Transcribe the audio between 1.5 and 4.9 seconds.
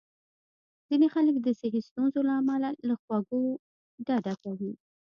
صحي ستونزو له امله له خوږو ډډه کوي.